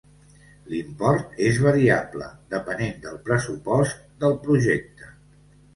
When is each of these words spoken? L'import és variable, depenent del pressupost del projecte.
L'import 0.71 1.35
és 1.49 1.59
variable, 1.65 2.31
depenent 2.55 2.99
del 3.05 3.21
pressupost 3.29 4.05
del 4.27 4.37
projecte. 4.49 5.17